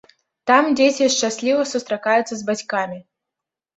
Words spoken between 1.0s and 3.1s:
шчасліва сустракаюцца з бацькамі.